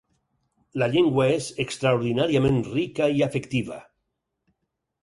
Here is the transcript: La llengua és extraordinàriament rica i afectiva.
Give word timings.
La 0.83 0.87
llengua 0.93 1.27
és 1.33 1.49
extraordinàriament 1.65 2.59
rica 2.71 3.13
i 3.21 3.25
afectiva. 3.31 3.79